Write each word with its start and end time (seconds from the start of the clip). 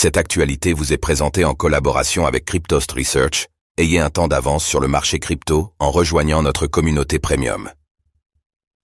Cette 0.00 0.16
actualité 0.16 0.74
vous 0.74 0.92
est 0.92 0.96
présentée 0.96 1.44
en 1.44 1.54
collaboration 1.54 2.24
avec 2.24 2.44
Cryptost 2.44 2.92
Research. 2.92 3.48
Ayez 3.78 3.98
un 3.98 4.10
temps 4.10 4.28
d'avance 4.28 4.64
sur 4.64 4.78
le 4.78 4.86
marché 4.86 5.18
crypto 5.18 5.72
en 5.80 5.90
rejoignant 5.90 6.40
notre 6.40 6.68
communauté 6.68 7.18
premium. 7.18 7.68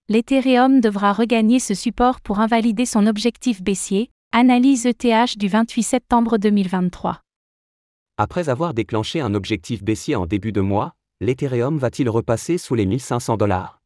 L'Ethereum 0.08 0.80
devra 0.80 1.12
regagner 1.12 1.60
ce 1.60 1.72
support 1.72 2.20
pour 2.20 2.40
invalider 2.40 2.84
son 2.84 3.06
objectif 3.06 3.62
baissier, 3.62 4.10
analyse 4.32 4.86
ETH 4.86 5.38
du 5.38 5.46
28 5.46 5.84
septembre 5.84 6.36
2023. 6.36 7.20
Après 8.16 8.48
avoir 8.48 8.74
déclenché 8.74 9.20
un 9.20 9.34
objectif 9.34 9.84
baissier 9.84 10.16
en 10.16 10.26
début 10.26 10.50
de 10.50 10.62
mois, 10.62 10.94
l'Ethereum 11.20 11.78
va-t-il 11.78 12.10
repasser 12.10 12.58
sous 12.58 12.74
les 12.74 12.86
1500 12.86 13.36
dollars? 13.36 13.80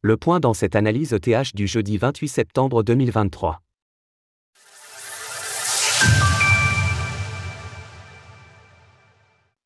Le 0.00 0.16
point 0.16 0.40
dans 0.40 0.54
cette 0.54 0.74
analyse 0.74 1.12
ETH 1.12 1.54
du 1.54 1.66
jeudi 1.66 1.98
28 1.98 2.28
septembre 2.28 2.82
2023. 2.82 3.60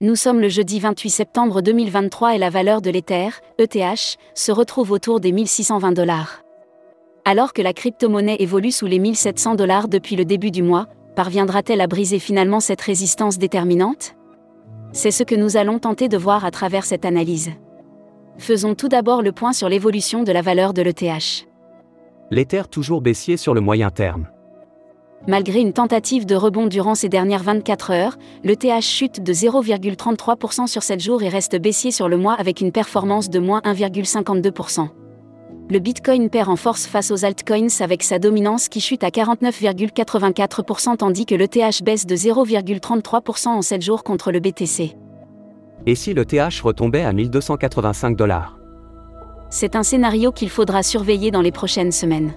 Nous 0.04 0.16
sommes 0.16 0.42
le 0.42 0.50
jeudi 0.50 0.80
28 0.80 1.08
septembre 1.08 1.62
2023 1.62 2.34
et 2.34 2.38
la 2.38 2.50
valeur 2.50 2.82
de 2.82 2.90
l'Ether, 2.90 3.30
ETH, 3.56 4.18
se 4.34 4.52
retrouve 4.52 4.90
autour 4.90 5.18
des 5.18 5.32
1620 5.32 5.92
dollars. 5.92 6.42
Alors 7.24 7.54
que 7.54 7.62
la 7.62 7.72
crypto-monnaie 7.72 8.36
évolue 8.38 8.70
sous 8.70 8.84
les 8.84 8.98
1700 8.98 9.54
dollars 9.54 9.88
depuis 9.88 10.14
le 10.14 10.26
début 10.26 10.50
du 10.50 10.62
mois, 10.62 10.88
parviendra-t-elle 11.16 11.80
à 11.80 11.86
briser 11.86 12.18
finalement 12.18 12.60
cette 12.60 12.82
résistance 12.82 13.38
déterminante? 13.38 14.14
C'est 14.92 15.10
ce 15.10 15.22
que 15.22 15.34
nous 15.34 15.56
allons 15.56 15.78
tenter 15.78 16.09
de 16.09 16.18
voir 16.18 16.45
à 16.45 16.50
travers 16.50 16.84
cette 16.84 17.06
analyse. 17.06 17.52
Faisons 18.36 18.74
tout 18.74 18.88
d'abord 18.88 19.23
le 19.23 19.32
point 19.32 19.54
sur 19.54 19.70
l'évolution 19.70 20.23
de 20.23 20.32
la 20.32 20.42
valeur 20.42 20.74
de 20.74 20.82
l'ETH. 20.82 21.48
L'Ether 22.30 22.64
toujours 22.70 23.00
baissier 23.00 23.38
sur 23.38 23.54
le 23.54 23.62
moyen 23.62 23.88
terme. 23.88 24.28
Malgré 25.27 25.60
une 25.60 25.73
tentative 25.73 26.27
de 26.27 26.34
rebond 26.34 26.66
durant 26.66 26.95
ces 26.95 27.09
dernières 27.09 27.42
24 27.42 27.91
heures, 27.92 28.16
le 28.45 28.56
TH 28.56 28.82
chute 28.82 29.23
de 29.23 29.32
0,33% 29.32 30.66
sur 30.66 30.82
7 30.82 31.01
jours 31.01 31.23
et 31.23 31.30
reste 31.30 31.57
baissier 31.59 31.90
sur 31.90 32.10
le 32.10 32.18
mois 32.18 32.35
avec 32.35 32.60
une 32.60 32.73
performance 32.73 33.30
de 33.30 33.38
moins 33.38 33.60
1,52%. 33.60 34.88
Le 35.71 35.79
Bitcoin 35.79 36.29
perd 36.29 36.51
en 36.51 36.57
force 36.57 36.87
face 36.87 37.10
aux 37.10 37.24
altcoins 37.24 37.80
avec 37.80 38.02
sa 38.02 38.18
dominance 38.18 38.68
qui 38.68 38.82
chute 38.82 39.02
à 39.02 39.09
49,84% 39.09 40.98
tandis 40.98 41.24
que 41.24 41.35
le 41.35 41.48
TH 41.48 41.82
baisse 41.82 42.04
de 42.04 42.15
0,33% 42.15 43.48
en 43.48 43.63
7 43.63 43.80
jours 43.80 44.04
contre 44.04 44.30
le 44.30 44.41
BTC. 44.41 44.95
Et 45.87 45.95
si 45.95 46.13
le 46.13 46.26
TH 46.26 46.60
retombait 46.63 47.02
à 47.02 47.15
1285 47.15 48.15
dollars? 48.15 48.59
C'est 49.48 49.74
un 49.74 49.82
scénario 49.82 50.32
qu'il 50.32 50.51
faudra 50.51 50.82
surveiller 50.82 51.30
dans 51.30 51.41
les 51.41 51.52
prochaines 51.52 51.93
semaines. 51.93 52.35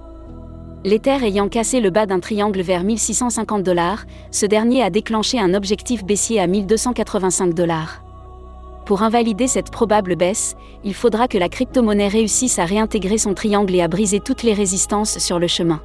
L'Ether 0.87 1.21
ayant 1.21 1.49
cassé 1.49 1.81
le 1.81 1.89
bas 1.89 2.05
d'un 2.05 2.21
triangle 2.21 2.61
vers 2.61 2.85
1650 2.85 3.61
dollars, 3.61 4.05
ce 4.31 4.45
dernier 4.45 4.81
a 4.81 4.89
déclenché 4.89 5.37
un 5.37 5.53
objectif 5.53 6.05
baissier 6.05 6.39
à 6.39 6.47
1285 6.47 7.53
dollars. 7.53 8.01
Pour 8.85 9.03
invalider 9.03 9.47
cette 9.47 9.69
probable 9.69 10.15
baisse, 10.15 10.55
il 10.85 10.93
faudra 10.93 11.27
que 11.27 11.37
la 11.37 11.49
crypto-monnaie 11.49 12.07
réussisse 12.07 12.57
à 12.57 12.63
réintégrer 12.63 13.17
son 13.17 13.33
triangle 13.33 13.75
et 13.75 13.81
à 13.81 13.89
briser 13.89 14.21
toutes 14.21 14.43
les 14.43 14.53
résistances 14.53 15.17
sur 15.19 15.39
le 15.39 15.47
chemin. 15.47 15.81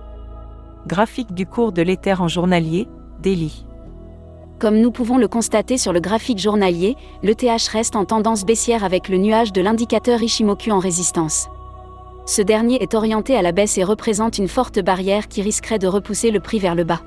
Graphique 0.86 1.34
du 1.34 1.46
cours 1.46 1.72
de 1.72 1.82
l'Ether 1.82 2.14
en 2.20 2.28
journalier, 2.28 2.86
daily. 3.20 3.66
Comme 4.60 4.78
nous 4.78 4.92
pouvons 4.92 5.18
le 5.18 5.26
constater 5.26 5.78
sur 5.78 5.92
le 5.92 5.98
graphique 5.98 6.38
journalier, 6.38 6.94
le 7.24 7.34
TH 7.34 7.66
reste 7.72 7.96
en 7.96 8.04
tendance 8.04 8.44
baissière 8.44 8.84
avec 8.84 9.08
le 9.08 9.18
nuage 9.18 9.52
de 9.52 9.62
l'indicateur 9.62 10.22
Ishimoku 10.22 10.70
en 10.70 10.78
résistance. 10.78 11.48
Ce 12.24 12.40
dernier 12.40 12.80
est 12.82 12.94
orienté 12.94 13.36
à 13.36 13.42
la 13.42 13.52
baisse 13.52 13.78
et 13.78 13.84
représente 13.84 14.38
une 14.38 14.48
forte 14.48 14.78
barrière 14.78 15.26
qui 15.28 15.42
risquerait 15.42 15.80
de 15.80 15.88
repousser 15.88 16.30
le 16.30 16.38
prix 16.38 16.60
vers 16.60 16.76
le 16.76 16.84
bas. 16.84 17.02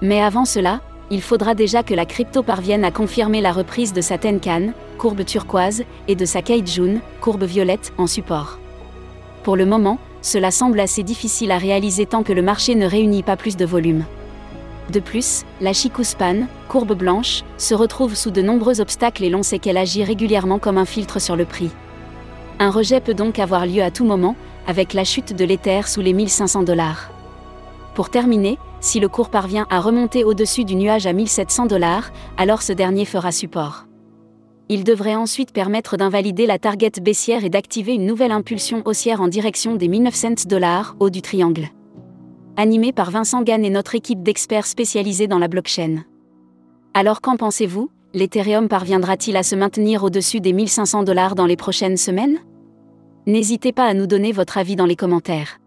Mais 0.00 0.22
avant 0.22 0.46
cela, 0.46 0.80
il 1.10 1.20
faudra 1.20 1.54
déjà 1.54 1.82
que 1.82 1.92
la 1.92 2.06
crypto 2.06 2.42
parvienne 2.42 2.84
à 2.84 2.90
confirmer 2.90 3.42
la 3.42 3.52
reprise 3.52 3.92
de 3.92 4.00
sa 4.00 4.16
Tenkan, 4.16 4.72
courbe 4.96 5.24
turquoise, 5.24 5.84
et 6.08 6.14
de 6.14 6.24
sa 6.24 6.40
Kaijun, 6.40 7.00
courbe 7.20 7.44
violette, 7.44 7.92
en 7.98 8.06
support. 8.06 8.58
Pour 9.42 9.56
le 9.56 9.66
moment, 9.66 9.98
cela 10.22 10.50
semble 10.50 10.80
assez 10.80 11.02
difficile 11.02 11.50
à 11.50 11.58
réaliser 11.58 12.06
tant 12.06 12.22
que 12.22 12.32
le 12.32 12.42
marché 12.42 12.74
ne 12.74 12.86
réunit 12.86 13.22
pas 13.22 13.36
plus 13.36 13.56
de 13.56 13.66
volume. 13.66 14.04
De 14.90 15.00
plus, 15.00 15.44
la 15.60 15.74
Chikuspan, 15.74 16.46
courbe 16.68 16.94
blanche, 16.94 17.42
se 17.58 17.74
retrouve 17.74 18.14
sous 18.14 18.30
de 18.30 18.40
nombreux 18.40 18.80
obstacles 18.80 19.24
et 19.24 19.30
l'on 19.30 19.42
sait 19.42 19.58
qu'elle 19.58 19.76
agit 19.76 20.04
régulièrement 20.04 20.58
comme 20.58 20.78
un 20.78 20.86
filtre 20.86 21.20
sur 21.20 21.36
le 21.36 21.44
prix. 21.44 21.70
Un 22.62 22.70
rejet 22.70 23.00
peut 23.00 23.12
donc 23.12 23.40
avoir 23.40 23.66
lieu 23.66 23.82
à 23.82 23.90
tout 23.90 24.04
moment, 24.04 24.36
avec 24.68 24.94
la 24.94 25.02
chute 25.02 25.34
de 25.34 25.44
l'Ether 25.44 25.80
sous 25.84 26.00
les 26.00 26.12
1500 26.12 26.62
dollars. 26.62 27.10
Pour 27.96 28.08
terminer, 28.08 28.56
si 28.78 29.00
le 29.00 29.08
cours 29.08 29.30
parvient 29.30 29.66
à 29.68 29.80
remonter 29.80 30.22
au-dessus 30.22 30.64
du 30.64 30.76
nuage 30.76 31.08
à 31.08 31.12
1700 31.12 31.66
dollars, 31.66 32.12
alors 32.36 32.62
ce 32.62 32.72
dernier 32.72 33.04
fera 33.04 33.32
support. 33.32 33.86
Il 34.68 34.84
devrait 34.84 35.16
ensuite 35.16 35.52
permettre 35.52 35.96
d'invalider 35.96 36.46
la 36.46 36.60
target 36.60 36.92
baissière 37.02 37.42
et 37.44 37.50
d'activer 37.50 37.94
une 37.94 38.06
nouvelle 38.06 38.30
impulsion 38.30 38.82
haussière 38.84 39.20
en 39.20 39.26
direction 39.26 39.74
des 39.74 39.88
1900 39.88 40.46
dollars, 40.46 40.94
haut 41.00 41.10
du 41.10 41.20
triangle. 41.20 41.66
Animé 42.56 42.92
par 42.92 43.10
Vincent 43.10 43.42
Gann 43.42 43.64
et 43.64 43.70
notre 43.70 43.96
équipe 43.96 44.22
d'experts 44.22 44.66
spécialisés 44.66 45.26
dans 45.26 45.40
la 45.40 45.48
blockchain. 45.48 46.04
Alors 46.94 47.22
qu'en 47.22 47.36
pensez-vous? 47.36 47.90
L'Ethereum 48.14 48.68
parviendra-t-il 48.68 49.36
à 49.36 49.42
se 49.42 49.56
maintenir 49.56 50.04
au-dessus 50.04 50.38
des 50.38 50.52
1500 50.52 51.02
dollars 51.02 51.34
dans 51.34 51.46
les 51.46 51.56
prochaines 51.56 51.96
semaines? 51.96 52.38
N'hésitez 53.26 53.72
pas 53.72 53.86
à 53.86 53.94
nous 53.94 54.06
donner 54.06 54.32
votre 54.32 54.58
avis 54.58 54.74
dans 54.74 54.86
les 54.86 54.96
commentaires. 54.96 55.58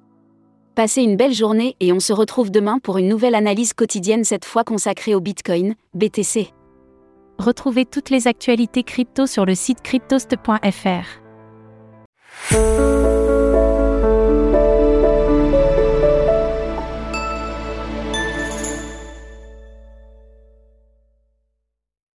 Passez 0.76 1.02
une 1.02 1.16
belle 1.16 1.34
journée 1.34 1.78
et 1.80 1.94
on 1.94 2.02
se 2.02 2.12
retrouve 2.12 2.52
demain 2.52 2.80
pour 2.80 2.98
une 2.98 3.08
nouvelle 3.08 3.36
analyse 3.36 3.74
quotidienne 3.74 4.26
cette 4.26 4.44
fois 4.44 4.66
consacrée 4.66 5.16
au 5.16 5.22
Bitcoin, 5.22 5.76
BTC. 5.94 6.50
Retrouvez 7.40 7.86
toutes 7.86 8.10
les 8.10 8.28
actualités 8.28 8.84
crypto 8.84 9.26
sur 9.26 9.46
le 9.46 9.56
site 9.56 9.82
cryptost.fr. 9.82 11.22